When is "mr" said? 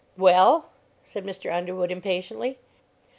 1.25-1.53